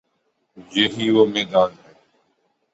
یہی 0.71 1.09
وہ 1.09 1.25
میدان 1.25 1.71
ہے۔ 1.83 1.93